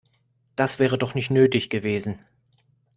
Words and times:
Das 0.55 0.79
wäre 0.79 0.97
doch 0.97 1.13
nicht 1.13 1.29
nötig 1.29 1.69
gewesen. 1.69 2.17